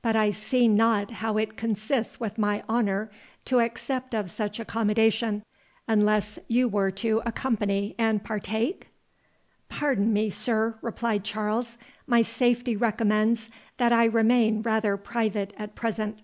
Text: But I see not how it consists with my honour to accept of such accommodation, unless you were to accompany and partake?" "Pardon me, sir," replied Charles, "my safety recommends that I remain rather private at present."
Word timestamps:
But 0.00 0.14
I 0.14 0.30
see 0.30 0.68
not 0.68 1.10
how 1.10 1.36
it 1.38 1.56
consists 1.56 2.20
with 2.20 2.38
my 2.38 2.62
honour 2.68 3.10
to 3.46 3.58
accept 3.58 4.14
of 4.14 4.30
such 4.30 4.60
accommodation, 4.60 5.42
unless 5.88 6.38
you 6.46 6.68
were 6.68 6.92
to 6.92 7.20
accompany 7.26 7.96
and 7.98 8.22
partake?" 8.22 8.86
"Pardon 9.68 10.12
me, 10.12 10.30
sir," 10.30 10.78
replied 10.82 11.24
Charles, 11.24 11.78
"my 12.06 12.22
safety 12.22 12.76
recommends 12.76 13.50
that 13.78 13.90
I 13.92 14.04
remain 14.04 14.62
rather 14.62 14.96
private 14.96 15.52
at 15.58 15.74
present." 15.74 16.22